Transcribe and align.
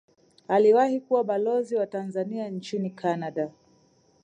aliwahi 0.47 0.99
kuwa 0.99 1.23
balozi 1.23 1.75
wa 1.75 1.87
tanzania 1.87 2.49
nchini 2.49 2.89
canada 2.89 3.51